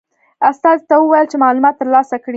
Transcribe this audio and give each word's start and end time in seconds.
استازي 0.49 0.83
ته 0.89 0.95
وویل 0.99 1.25
چې 1.31 1.37
معلومات 1.43 1.75
ترلاسه 1.81 2.15
کړي. 2.23 2.29